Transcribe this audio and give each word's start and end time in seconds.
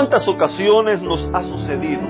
¿Cuántas 0.00 0.26
ocasiones 0.28 1.02
nos 1.02 1.28
ha 1.34 1.42
sucedido 1.42 2.00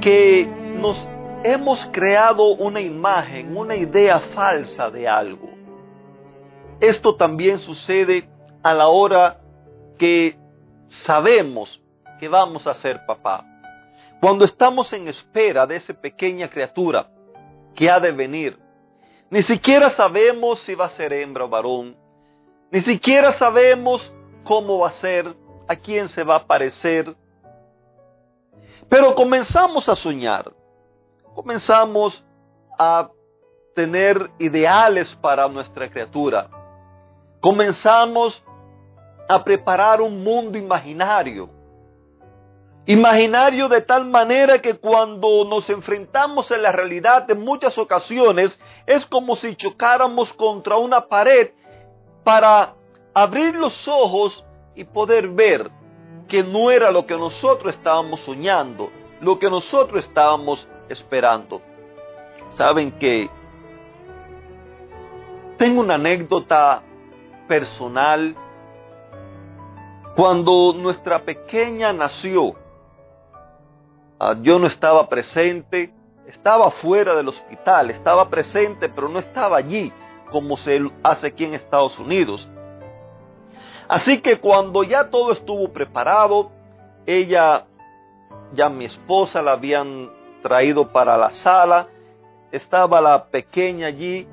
que 0.00 0.48
nos 0.80 1.08
hemos 1.44 1.88
creado 1.92 2.56
una 2.56 2.80
imagen, 2.80 3.56
una 3.56 3.76
idea 3.76 4.18
falsa 4.18 4.90
de 4.90 5.06
algo? 5.06 5.48
Esto 6.80 7.14
también 7.14 7.60
sucede 7.60 8.28
a 8.64 8.74
la 8.74 8.88
hora 8.88 9.38
que 9.96 10.36
sabemos 10.88 11.80
que 12.18 12.26
vamos 12.26 12.66
a 12.66 12.74
ser 12.74 13.06
papá. 13.06 13.44
Cuando 14.20 14.44
estamos 14.44 14.92
en 14.92 15.06
espera 15.06 15.68
de 15.68 15.76
esa 15.76 15.94
pequeña 15.94 16.50
criatura 16.50 17.08
que 17.76 17.88
ha 17.88 18.00
de 18.00 18.10
venir, 18.10 18.58
ni 19.30 19.42
siquiera 19.42 19.88
sabemos 19.88 20.58
si 20.62 20.74
va 20.74 20.86
a 20.86 20.90
ser 20.90 21.12
hembra 21.12 21.44
o 21.44 21.48
varón, 21.48 21.96
ni 22.72 22.80
siquiera 22.80 23.30
sabemos 23.30 24.12
cómo 24.42 24.80
va 24.80 24.88
a 24.88 24.92
ser, 24.94 25.32
a 25.68 25.76
quién 25.76 26.08
se 26.08 26.24
va 26.24 26.36
a 26.36 26.46
parecer. 26.46 27.14
Pero 28.88 29.14
comenzamos 29.14 29.88
a 29.88 29.94
soñar, 29.94 30.50
comenzamos 31.34 32.24
a 32.78 33.10
tener 33.74 34.30
ideales 34.38 35.14
para 35.16 35.46
nuestra 35.46 35.88
criatura, 35.90 36.48
comenzamos 37.40 38.42
a 39.28 39.44
preparar 39.44 40.00
un 40.00 40.24
mundo 40.24 40.56
imaginario. 40.56 41.50
Imaginario 42.86 43.68
de 43.68 43.82
tal 43.82 44.06
manera 44.06 44.62
que 44.62 44.78
cuando 44.78 45.44
nos 45.44 45.68
enfrentamos 45.68 46.50
en 46.50 46.62
la 46.62 46.72
realidad 46.72 47.30
en 47.30 47.38
muchas 47.38 47.76
ocasiones 47.76 48.58
es 48.86 49.04
como 49.04 49.36
si 49.36 49.54
chocáramos 49.56 50.32
contra 50.32 50.78
una 50.78 51.06
pared 51.06 51.50
para 52.24 52.74
abrir 53.12 53.54
los 53.56 53.86
ojos 53.86 54.42
y 54.78 54.84
poder 54.84 55.26
ver 55.26 55.68
que 56.28 56.44
no 56.44 56.70
era 56.70 56.92
lo 56.92 57.04
que 57.04 57.16
nosotros 57.16 57.74
estábamos 57.74 58.20
soñando, 58.20 58.92
lo 59.20 59.36
que 59.36 59.50
nosotros 59.50 60.04
estábamos 60.04 60.68
esperando. 60.88 61.60
Saben 62.50 62.92
que 62.92 63.28
tengo 65.56 65.80
una 65.80 65.96
anécdota 65.96 66.80
personal. 67.48 68.36
Cuando 70.14 70.72
nuestra 70.76 71.24
pequeña 71.24 71.92
nació, 71.92 72.54
ah, 74.20 74.36
yo 74.40 74.60
no 74.60 74.68
estaba 74.68 75.08
presente, 75.08 75.92
estaba 76.24 76.70
fuera 76.70 77.16
del 77.16 77.26
hospital, 77.26 77.90
estaba 77.90 78.28
presente, 78.28 78.88
pero 78.88 79.08
no 79.08 79.18
estaba 79.18 79.56
allí 79.56 79.92
como 80.30 80.56
se 80.56 80.80
hace 81.02 81.26
aquí 81.26 81.44
en 81.44 81.54
Estados 81.54 81.98
Unidos. 81.98 82.48
Así 83.88 84.20
que 84.20 84.38
cuando 84.38 84.82
ya 84.82 85.08
todo 85.08 85.32
estuvo 85.32 85.72
preparado, 85.72 86.50
ella, 87.06 87.64
ya 88.52 88.68
mi 88.68 88.84
esposa 88.84 89.40
la 89.40 89.52
habían 89.52 90.10
traído 90.42 90.92
para 90.92 91.16
la 91.16 91.30
sala, 91.30 91.88
estaba 92.52 93.00
la 93.00 93.24
pequeña 93.24 93.86
allí, 93.86 94.28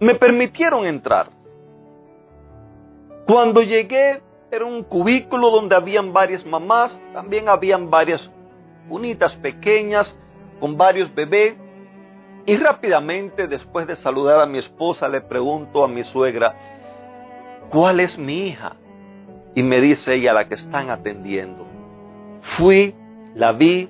me 0.00 0.14
permitieron 0.14 0.86
entrar. 0.86 1.28
Cuando 3.26 3.60
llegué 3.62 4.22
era 4.50 4.64
un 4.64 4.82
cubículo 4.82 5.50
donde 5.50 5.76
habían 5.76 6.12
varias 6.12 6.44
mamás, 6.44 6.98
también 7.12 7.48
habían 7.48 7.90
varias 7.90 8.28
unitas 8.88 9.34
pequeñas 9.34 10.16
con 10.58 10.76
varios 10.76 11.14
bebés. 11.14 11.54
Y 12.46 12.56
rápidamente, 12.56 13.46
después 13.46 13.86
de 13.86 13.94
saludar 13.94 14.40
a 14.40 14.46
mi 14.46 14.58
esposa, 14.58 15.06
le 15.06 15.20
pregunto 15.20 15.84
a 15.84 15.88
mi 15.88 16.02
suegra, 16.02 16.79
¿cuál 17.70 18.00
es 18.00 18.18
mi 18.18 18.48
hija? 18.48 18.76
Y 19.54 19.62
me 19.62 19.80
dice 19.80 20.14
ella, 20.14 20.32
la 20.32 20.48
que 20.48 20.54
están 20.54 20.90
atendiendo. 20.90 21.66
Fui, 22.56 22.94
la 23.34 23.52
vi, 23.52 23.88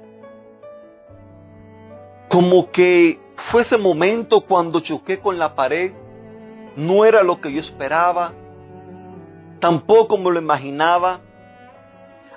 como 2.29 2.71
que 2.71 3.19
fue 3.51 3.63
ese 3.63 3.77
momento 3.77 4.43
cuando 4.43 4.81
choqué 4.81 5.19
con 5.19 5.39
la 5.39 5.55
pared, 5.55 5.93
no 6.77 7.05
era 7.05 7.23
lo 7.23 7.41
que 7.41 7.53
yo 7.53 7.61
esperaba, 7.61 8.33
tampoco 9.59 10.17
me 10.17 10.31
lo 10.31 10.39
imaginaba. 10.39 11.21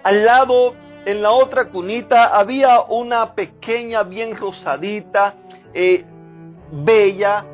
Al 0.03 0.25
lado, 0.25 0.73
en 1.05 1.21
la 1.21 1.31
otra 1.31 1.69
cunita, 1.69 2.37
había 2.37 2.81
una 2.81 3.33
pequeña, 3.35 4.03
bien 4.03 4.35
rosadita, 4.35 5.35
eh, 5.73 6.03
bella, 6.71 7.45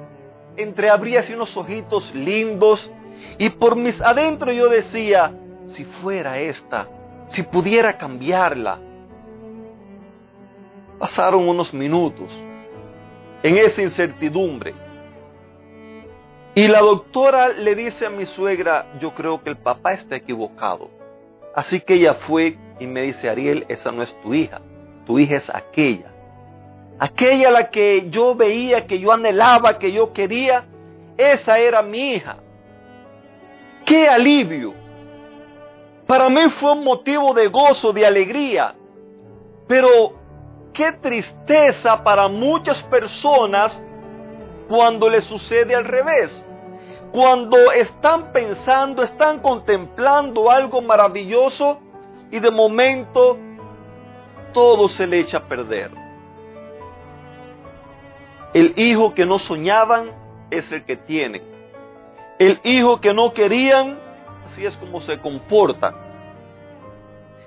entreabría 0.55 1.23
unos 1.33 1.55
ojitos 1.57 2.13
lindos, 2.13 2.91
y 3.37 3.49
por 3.49 3.75
mis 3.75 4.01
adentro 4.01 4.51
yo 4.51 4.67
decía, 4.67 5.31
si 5.67 5.85
fuera 5.85 6.39
esta, 6.39 6.87
si 7.27 7.43
pudiera 7.43 7.97
cambiarla. 7.97 8.79
Pasaron 10.97 11.47
unos 11.47 11.73
minutos 11.73 12.29
en 13.41 13.57
esa 13.57 13.81
incertidumbre. 13.81 14.73
Y 16.55 16.67
la 16.67 16.79
doctora 16.79 17.49
le 17.49 17.75
dice 17.75 18.07
a 18.07 18.09
mi 18.09 18.25
suegra, 18.25 18.87
yo 18.99 19.13
creo 19.13 19.41
que 19.41 19.49
el 19.49 19.57
papá 19.57 19.93
está 19.93 20.17
equivocado. 20.17 20.89
Así 21.55 21.79
que 21.79 21.93
ella 21.93 22.15
fue 22.15 22.57
y 22.79 22.87
me 22.87 23.03
dice, 23.03 23.29
Ariel, 23.29 23.65
esa 23.69 23.91
no 23.91 24.03
es 24.03 24.13
tu 24.21 24.33
hija, 24.33 24.59
tu 25.05 25.17
hija 25.19 25.37
es 25.37 25.49
aquella. 25.49 26.11
Aquella 26.99 27.49
la 27.49 27.69
que 27.69 28.09
yo 28.09 28.35
veía, 28.35 28.85
que 28.85 28.99
yo 28.99 29.13
anhelaba, 29.13 29.79
que 29.79 29.93
yo 29.93 30.11
quería, 30.11 30.65
esa 31.15 31.57
era 31.59 31.81
mi 31.81 32.15
hija 32.15 32.37
qué 33.89 34.07
alivio. 34.07 34.75
Para 36.05 36.29
mí 36.29 36.41
fue 36.59 36.73
un 36.73 36.83
motivo 36.83 37.33
de 37.33 37.47
gozo, 37.47 37.91
de 37.91 38.05
alegría. 38.05 38.75
Pero 39.67 40.13
qué 40.73 40.91
tristeza 40.91 42.03
para 42.03 42.27
muchas 42.27 42.81
personas 42.83 43.83
cuando 44.67 45.09
le 45.09 45.21
sucede 45.21 45.75
al 45.75 45.85
revés. 45.85 46.45
Cuando 47.11 47.71
están 47.71 48.31
pensando, 48.31 49.01
están 49.01 49.39
contemplando 49.39 50.51
algo 50.51 50.81
maravilloso 50.81 51.79
y 52.29 52.39
de 52.39 52.51
momento 52.51 53.37
todo 54.53 54.87
se 54.87 55.07
le 55.07 55.19
echa 55.19 55.39
a 55.39 55.43
perder. 55.43 55.89
El 58.53 58.73
hijo 58.77 59.15
que 59.15 59.25
no 59.25 59.39
soñaban 59.39 60.11
es 60.51 60.71
el 60.71 60.83
que 60.83 60.95
tienen. 60.95 61.58
El 62.39 62.61
hijo 62.63 63.01
que 63.01 63.13
no 63.13 63.33
querían, 63.33 63.99
así 64.47 64.65
es 64.65 64.75
como 64.77 65.01
se 65.01 65.19
comporta. 65.19 65.93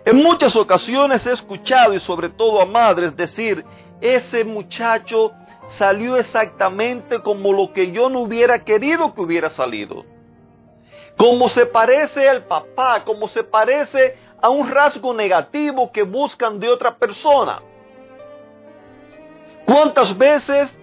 En 0.05 0.17
muchas 0.17 0.55
ocasiones 0.55 1.27
he 1.27 1.33
escuchado, 1.33 1.95
y 1.95 2.01
sobre 2.01 2.29
todo 2.29 2.61
a 2.61 2.67
madres, 2.67 3.17
decir, 3.17 3.65
ese 4.03 4.45
muchacho 4.45 5.33
salió 5.79 6.19
exactamente 6.19 7.21
como 7.21 7.55
lo 7.55 7.73
que 7.73 7.91
yo 7.91 8.11
no 8.11 8.21
hubiera 8.21 8.65
querido 8.65 9.15
que 9.15 9.23
hubiera 9.23 9.49
salido. 9.49 10.05
Como 11.17 11.49
se 11.49 11.65
parece 11.65 12.29
al 12.29 12.45
papá, 12.45 13.03
como 13.05 13.29
se 13.29 13.45
parece 13.45 14.19
a 14.43 14.51
un 14.51 14.69
rasgo 14.71 15.15
negativo 15.15 15.91
que 15.91 16.03
buscan 16.03 16.61
de 16.61 16.69
otra 16.69 16.97
persona. 16.97 17.63
¿Cuántas 19.65 20.19
veces 20.19 20.77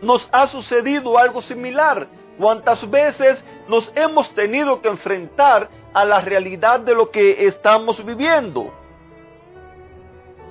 nos 0.00 0.28
ha 0.30 0.46
sucedido 0.46 1.18
algo 1.18 1.42
similar? 1.42 2.06
¿Cuántas 2.38 2.88
veces 2.90 3.42
nos 3.68 3.90
hemos 3.94 4.30
tenido 4.30 4.80
que 4.82 4.88
enfrentar 4.88 5.68
a 5.94 6.04
la 6.04 6.20
realidad 6.20 6.80
de 6.80 6.94
lo 6.94 7.10
que 7.10 7.46
estamos 7.46 8.04
viviendo? 8.04 8.72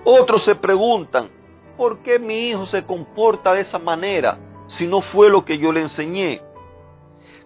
Otros 0.03 0.43
se 0.43 0.55
preguntan, 0.55 1.29
¿por 1.77 1.99
qué 1.99 2.17
mi 2.17 2.49
hijo 2.49 2.65
se 2.65 2.83
comporta 2.83 3.53
de 3.53 3.61
esa 3.61 3.79
manera 3.79 4.37
si 4.67 4.87
no 4.87 5.01
fue 5.01 5.29
lo 5.29 5.45
que 5.45 5.57
yo 5.57 5.71
le 5.71 5.81
enseñé? 5.81 6.41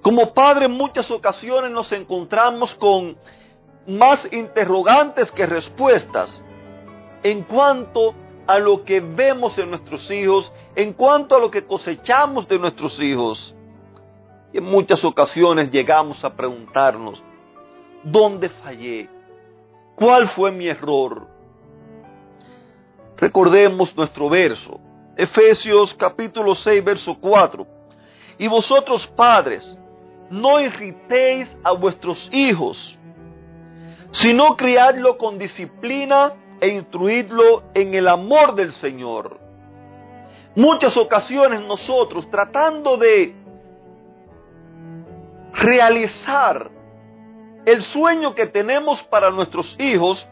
Como 0.01 0.33
padre 0.33 0.65
en 0.65 0.71
muchas 0.71 1.12
ocasiones 1.12 1.71
nos 1.71 1.92
encontramos 1.92 2.74
con 2.75 3.18
más 3.85 4.27
interrogantes 4.31 5.31
que 5.31 5.45
respuestas 5.45 6.44
en 7.24 7.44
cuanto 7.44 8.13
a 8.47 8.59
lo 8.59 8.83
que 8.83 9.01
vemos 9.01 9.57
en 9.57 9.69
nuestros 9.69 10.09
hijos, 10.09 10.51
en 10.75 10.94
cuanto 10.94 11.35
a 11.35 11.39
lo 11.39 11.51
que 11.51 11.65
cosechamos 11.65 12.47
de 12.47 12.59
nuestros 12.59 13.00
hijos. 13.00 13.56
Y 14.51 14.57
en 14.57 14.63
muchas 14.63 15.03
ocasiones 15.03 15.69
llegamos 15.69 16.23
a 16.23 16.35
preguntarnos, 16.35 17.21
¿dónde 18.03 18.49
fallé? 18.49 19.09
¿Cuál 19.95 20.27
fue 20.27 20.51
mi 20.51 20.67
error? 20.67 21.27
Recordemos 23.17 23.95
nuestro 23.95 24.29
verso, 24.29 24.79
Efesios 25.17 25.93
capítulo 25.93 26.55
6, 26.55 26.83
verso 26.83 27.17
4. 27.19 27.67
Y 28.37 28.47
vosotros 28.47 29.05
padres, 29.07 29.77
no 30.29 30.59
irritéis 30.59 31.55
a 31.63 31.73
vuestros 31.73 32.29
hijos, 32.31 32.97
sino 34.11 34.55
criadlo 34.55 35.17
con 35.17 35.37
disciplina 35.37 36.33
e 36.61 36.69
instruidlo 36.69 37.63
en 37.73 37.93
el 37.93 38.07
amor 38.07 38.55
del 38.55 38.71
Señor. 38.71 39.39
Muchas 40.55 40.97
ocasiones 40.97 41.61
nosotros 41.61 42.29
tratando 42.31 42.97
de 42.97 43.35
realizar 45.53 46.69
el 47.65 47.83
sueño 47.83 48.35
que 48.35 48.47
tenemos 48.47 49.01
para 49.03 49.29
nuestros 49.29 49.79
hijos, 49.79 50.27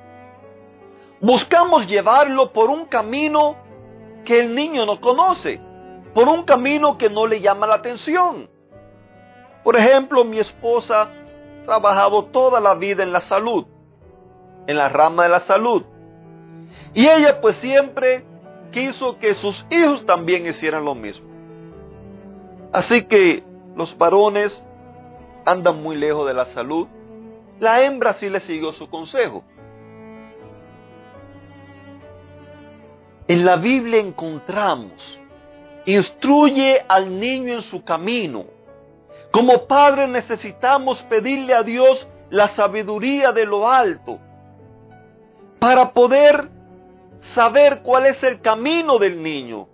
buscamos 1.19 1.87
llevarlo 1.87 2.51
por 2.53 2.69
un 2.69 2.85
camino 2.85 3.55
que 4.25 4.39
el 4.39 4.55
niño 4.55 4.85
no 4.85 4.99
conoce, 4.99 5.59
por 6.13 6.27
un 6.27 6.43
camino 6.43 6.97
que 6.97 7.09
no 7.09 7.27
le 7.27 7.41
llama 7.41 7.67
la 7.67 7.75
atención. 7.75 8.49
Por 9.63 9.75
ejemplo, 9.75 10.23
mi 10.23 10.39
esposa 10.39 11.03
ha 11.03 11.65
trabajado 11.65 12.25
toda 12.25 12.59
la 12.59 12.75
vida 12.75 13.03
en 13.03 13.11
la 13.11 13.21
salud, 13.21 13.65
en 14.65 14.77
la 14.77 14.89
rama 14.89 15.23
de 15.23 15.29
la 15.29 15.39
salud. 15.41 15.83
Y 16.93 17.07
ella 17.07 17.39
pues 17.41 17.55
siempre 17.57 18.25
quiso 18.71 19.17
que 19.19 19.33
sus 19.33 19.65
hijos 19.69 20.05
también 20.05 20.45
hicieran 20.45 20.85
lo 20.85 20.95
mismo. 20.95 21.27
Así 22.71 23.03
que 23.03 23.43
los 23.75 23.97
varones 23.97 24.66
andan 25.47 25.81
muy 25.81 25.95
lejos 25.95 26.27
de 26.27 26.33
la 26.33 26.45
salud. 26.45 26.87
La 27.59 27.81
hembra 27.81 28.13
sí 28.13 28.29
le 28.29 28.39
siguió 28.41 28.71
su 28.73 28.89
consejo. 28.89 29.43
En 33.27 33.45
la 33.45 33.55
Biblia 33.55 33.99
encontramos, 33.99 35.19
instruye 35.85 36.83
al 36.87 37.19
niño 37.19 37.53
en 37.53 37.61
su 37.61 37.83
camino. 37.83 38.45
Como 39.31 39.65
padres 39.67 40.09
necesitamos 40.09 41.01
pedirle 41.03 41.53
a 41.53 41.63
Dios 41.63 42.07
la 42.29 42.49
sabiduría 42.49 43.31
de 43.31 43.45
lo 43.45 43.69
alto 43.69 44.19
para 45.59 45.91
poder 45.91 46.49
saber 47.33 47.81
cuál 47.83 48.05
es 48.05 48.21
el 48.23 48.41
camino 48.41 48.97
del 48.97 49.21
niño 49.21 49.67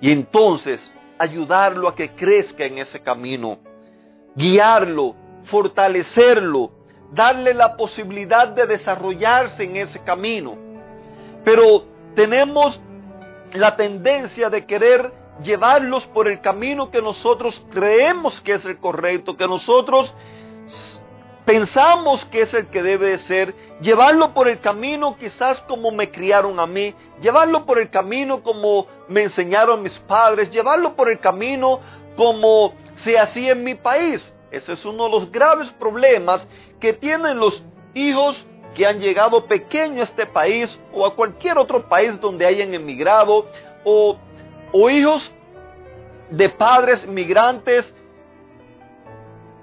y 0.00 0.10
entonces 0.12 0.94
ayudarlo 1.18 1.88
a 1.88 1.94
que 1.94 2.10
crezca 2.10 2.64
en 2.64 2.78
ese 2.78 3.00
camino, 3.00 3.58
guiarlo, 4.34 5.14
fortalecerlo, 5.44 6.70
darle 7.12 7.54
la 7.54 7.76
posibilidad 7.76 8.48
de 8.48 8.66
desarrollarse 8.66 9.64
en 9.64 9.76
ese 9.76 10.00
camino. 10.00 10.56
Pero 11.44 11.84
tenemos 12.14 12.80
la 13.52 13.76
tendencia 13.76 14.50
de 14.50 14.66
querer 14.66 15.12
llevarlos 15.42 16.06
por 16.06 16.28
el 16.28 16.40
camino 16.40 16.90
que 16.90 17.02
nosotros 17.02 17.64
creemos 17.70 18.40
que 18.40 18.54
es 18.54 18.64
el 18.64 18.78
correcto, 18.78 19.36
que 19.36 19.46
nosotros 19.46 20.12
pensamos 21.44 22.24
que 22.26 22.42
es 22.42 22.54
el 22.54 22.66
que 22.68 22.82
debe 22.82 23.10
de 23.10 23.18
ser, 23.18 23.54
llevarlo 23.80 24.32
por 24.32 24.48
el 24.48 24.60
camino 24.60 25.16
quizás 25.18 25.60
como 25.62 25.90
me 25.90 26.10
criaron 26.10 26.58
a 26.58 26.66
mí, 26.66 26.94
llevarlo 27.20 27.66
por 27.66 27.78
el 27.78 27.90
camino 27.90 28.42
como 28.42 28.86
me 29.08 29.24
enseñaron 29.24 29.82
mis 29.82 29.98
padres, 29.98 30.50
llevarlo 30.50 30.94
por 30.94 31.10
el 31.10 31.18
camino 31.18 31.80
como 32.16 32.72
se 32.96 33.18
hacía 33.18 33.52
en 33.52 33.64
mi 33.64 33.74
país. 33.74 34.32
Ese 34.50 34.72
es 34.72 34.84
uno 34.84 35.04
de 35.04 35.10
los 35.10 35.32
graves 35.32 35.68
problemas 35.70 36.46
que 36.80 36.92
tienen 36.92 37.38
los 37.38 37.64
hijos 37.94 38.46
que 38.74 38.86
han 38.86 38.98
llegado 38.98 39.46
pequeños 39.46 40.08
a 40.08 40.10
este 40.10 40.26
país 40.26 40.78
o 40.92 41.06
a 41.06 41.14
cualquier 41.14 41.58
otro 41.58 41.88
país 41.88 42.20
donde 42.20 42.46
hayan 42.46 42.74
emigrado 42.74 43.46
o, 43.84 44.16
o 44.72 44.90
hijos 44.90 45.30
de 46.30 46.48
padres 46.48 47.06
migrantes 47.06 47.94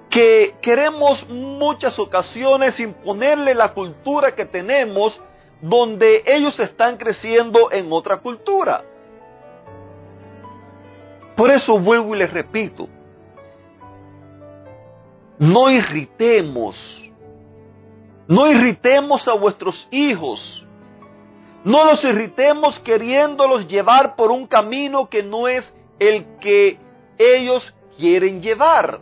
que 0.10 0.56
queremos 0.62 1.28
muchas 1.30 1.98
ocasiones 1.98 2.80
imponerle 2.80 3.56
la 3.56 3.74
cultura 3.74 4.34
que 4.36 4.46
tenemos 4.46 5.20
donde 5.62 6.24
ellos 6.26 6.60
están 6.60 6.98
creciendo 6.98 7.72
en 7.72 7.92
otra 7.92 8.18
cultura. 8.18 8.84
Por 11.36 11.50
eso 11.50 11.80
vuelvo 11.80 12.16
y 12.16 12.20
les 12.20 12.34
repito, 12.34 12.90
no 15.42 15.72
irritemos, 15.72 17.12
no 18.28 18.46
irritemos 18.46 19.28
a 19.28 19.34
vuestros 19.34 19.88
hijos, 19.90 20.64
no 21.64 21.84
los 21.84 22.04
irritemos 22.04 22.80
queriéndolos 22.80 23.68
llevar 23.68 24.16
por 24.16 24.30
un 24.30 24.46
camino 24.46 25.10
que 25.10 25.24
no 25.24 25.48
es 25.48 25.74
el 25.98 26.38
que 26.40 26.78
ellos 27.18 27.74
quieren 27.98 28.40
llevar. 28.44 29.02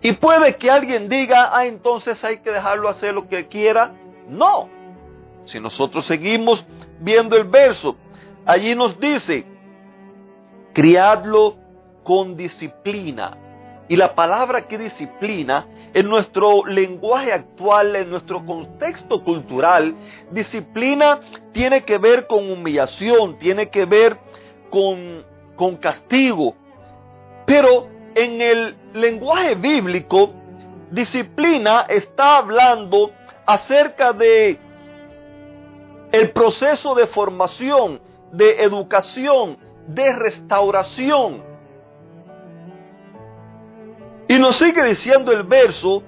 Y 0.00 0.12
puede 0.14 0.56
que 0.56 0.72
alguien 0.72 1.08
diga, 1.08 1.56
ah, 1.56 1.64
entonces 1.64 2.22
hay 2.24 2.38
que 2.38 2.50
dejarlo 2.50 2.88
hacer 2.88 3.14
lo 3.14 3.28
que 3.28 3.46
quiera. 3.46 3.94
No. 4.28 4.68
Si 5.44 5.60
nosotros 5.60 6.04
seguimos 6.04 6.66
viendo 6.98 7.36
el 7.36 7.44
verso, 7.44 7.94
allí 8.44 8.74
nos 8.74 8.98
dice, 8.98 9.46
criadlo 10.72 11.56
con 12.02 12.36
disciplina. 12.36 13.47
Y 13.88 13.96
la 13.96 14.14
palabra 14.14 14.66
que 14.66 14.76
disciplina, 14.76 15.66
en 15.94 16.08
nuestro 16.08 16.66
lenguaje 16.66 17.32
actual, 17.32 17.96
en 17.96 18.10
nuestro 18.10 18.44
contexto 18.44 19.24
cultural, 19.24 19.94
disciplina 20.30 21.20
tiene 21.52 21.82
que 21.82 21.96
ver 21.96 22.26
con 22.26 22.50
humillación, 22.50 23.38
tiene 23.38 23.70
que 23.70 23.86
ver 23.86 24.18
con, 24.68 25.24
con 25.56 25.76
castigo. 25.76 26.54
Pero 27.46 27.88
en 28.14 28.42
el 28.42 28.76
lenguaje 28.92 29.54
bíblico, 29.54 30.32
disciplina 30.90 31.86
está 31.88 32.36
hablando 32.38 33.10
acerca 33.46 34.12
de 34.12 34.58
el 36.12 36.30
proceso 36.30 36.94
de 36.94 37.06
formación, 37.06 38.00
de 38.32 38.62
educación, 38.62 39.58
de 39.86 40.12
restauración. 40.12 41.47
Y 44.28 44.38
nos 44.38 44.56
sigue 44.56 44.84
diciendo 44.84 45.32
el 45.32 45.42
verso, 45.42 46.02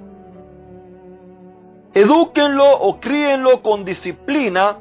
edúquenlo 1.95 2.71
o 2.71 3.01
críenlo 3.01 3.63
con 3.63 3.83
disciplina 3.85 4.77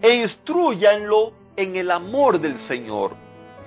e 0.00 0.14
instruyanlo 0.14 1.32
en 1.54 1.76
el 1.76 1.90
amor 1.90 2.40
del 2.40 2.56
Señor. 2.56 3.14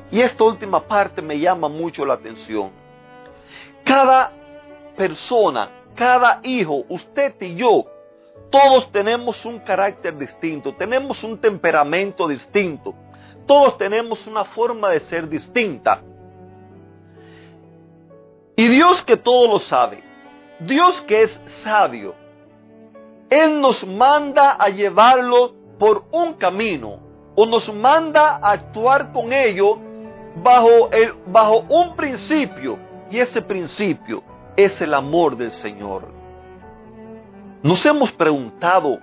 Y 0.10 0.22
esta 0.22 0.44
última 0.44 0.82
parte 0.82 1.22
me 1.22 1.40
llama 1.40 1.70
mucho 1.70 2.04
la 2.04 2.16
atención. 2.16 2.72
Cada 3.84 4.32
persona, 4.98 5.70
cada 5.96 6.40
hijo, 6.42 6.84
usted 6.90 7.36
y 7.42 7.56
yo, 7.56 7.86
todos 8.50 8.92
tenemos 8.92 9.46
un 9.46 9.60
carácter 9.60 10.18
distinto, 10.18 10.74
tenemos 10.76 11.24
un 11.24 11.40
temperamento 11.40 12.28
distinto, 12.28 12.94
todos 13.46 13.78
tenemos 13.78 14.26
una 14.26 14.46
forma 14.46 14.90
de 14.90 15.00
ser 15.00 15.30
distinta. 15.30 16.02
Y 18.62 18.68
Dios 18.68 19.02
que 19.02 19.18
todo 19.18 19.48
lo 19.48 19.58
sabe, 19.58 20.04
Dios 20.60 21.02
que 21.08 21.24
es 21.24 21.42
sabio, 21.64 22.14
Él 23.28 23.60
nos 23.60 23.84
manda 23.88 24.52
a 24.52 24.70
llevarlo 24.70 25.56
por 25.80 26.04
un 26.12 26.36
camino 26.36 27.00
o 27.34 27.48
nos 27.48 27.74
manda 27.74 28.36
a 28.36 28.52
actuar 28.52 29.12
con 29.14 29.34
ello 29.34 29.80
bajo, 30.44 30.92
el, 30.92 31.16
bajo 31.26 31.66
un 31.70 31.96
principio 31.96 32.78
y 33.10 33.18
ese 33.18 33.42
principio 33.42 34.22
es 34.56 34.80
el 34.80 34.94
amor 34.94 35.36
del 35.36 35.54
Señor. 35.54 36.10
Nos 37.64 37.84
hemos 37.84 38.12
preguntado 38.12 39.00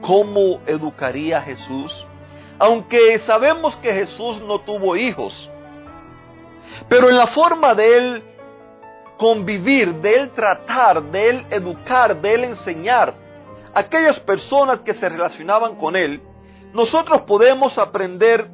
cómo 0.00 0.58
educaría 0.66 1.38
a 1.38 1.42
Jesús, 1.42 2.04
aunque 2.58 3.16
sabemos 3.20 3.76
que 3.76 3.94
Jesús 3.94 4.42
no 4.42 4.58
tuvo 4.62 4.96
hijos, 4.96 5.48
pero 6.88 7.08
en 7.08 7.16
la 7.16 7.28
forma 7.28 7.76
de 7.76 7.96
él 7.96 8.24
convivir, 9.16 9.94
de 9.96 10.14
él 10.14 10.30
tratar, 10.30 11.02
de 11.02 11.30
él 11.30 11.46
educar, 11.50 12.20
de 12.20 12.34
él 12.34 12.44
enseñar 12.44 13.14
aquellas 13.74 14.18
personas 14.20 14.80
que 14.80 14.94
se 14.94 15.08
relacionaban 15.08 15.76
con 15.76 15.96
él, 15.96 16.20
nosotros 16.72 17.22
podemos 17.22 17.78
aprender 17.78 18.48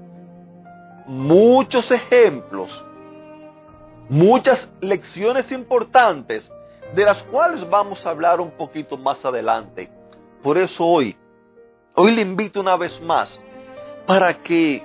muchos 1.07 1.91
ejemplos 1.91 2.85
muchas 4.09 4.71
lecciones 4.81 5.53
importantes 5.53 6.50
de 6.95 7.05
las 7.05 7.23
cuales 7.25 7.69
vamos 7.69 8.05
a 8.07 8.11
hablar 8.11 8.41
un 8.41 8.50
poquito 8.53 8.97
más 8.97 9.25
adelante. 9.25 9.91
Por 10.43 10.57
eso 10.57 10.85
hoy, 10.87 11.17
hoy 11.95 12.12
le 12.15 12.23
invito 12.23 12.61
una 12.61 12.77
vez 12.77 13.00
más 13.03 13.43
para 14.07 14.33
que 14.35 14.83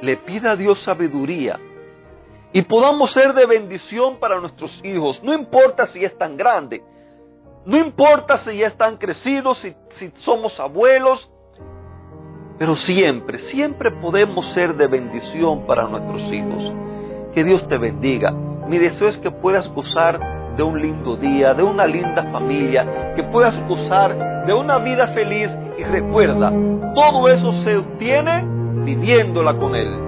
le 0.00 0.16
pida 0.16 0.52
a 0.52 0.56
Dios 0.56 0.80
sabiduría 0.80 1.58
y 2.52 2.62
podamos 2.62 3.10
ser 3.10 3.34
de 3.34 3.46
bendición 3.46 4.18
para 4.18 4.40
nuestros 4.40 4.82
hijos, 4.84 5.22
no 5.22 5.32
importa 5.32 5.86
si 5.86 6.04
es 6.04 6.16
tan 6.16 6.36
grande. 6.36 6.82
No 7.64 7.76
importa 7.76 8.38
si 8.38 8.56
ya 8.56 8.68
están 8.68 8.96
crecidos, 8.96 9.58
si, 9.58 9.74
si 9.90 10.10
somos 10.14 10.58
abuelos, 10.58 11.30
pero 12.58 12.74
siempre, 12.74 13.38
siempre 13.38 13.90
podemos 13.90 14.46
ser 14.46 14.74
de 14.74 14.86
bendición 14.86 15.66
para 15.66 15.86
nuestros 15.86 16.32
hijos. 16.32 16.72
Que 17.34 17.44
Dios 17.44 17.68
te 17.68 17.76
bendiga. 17.76 18.32
Mi 18.32 18.78
deseo 18.78 19.08
es 19.08 19.18
que 19.18 19.30
puedas 19.30 19.68
gozar 19.68 20.56
de 20.56 20.62
un 20.62 20.80
lindo 20.80 21.16
día, 21.16 21.54
de 21.54 21.62
una 21.62 21.86
linda 21.86 22.24
familia, 22.32 23.14
que 23.14 23.22
puedas 23.24 23.56
gozar 23.68 24.44
de 24.44 24.52
una 24.52 24.78
vida 24.78 25.08
feliz 25.08 25.50
y 25.78 25.84
recuerda, 25.84 26.50
todo 26.94 27.28
eso 27.28 27.52
se 27.52 27.76
obtiene 27.76 28.44
viviéndola 28.84 29.54
con 29.56 29.76
Él. 29.76 30.07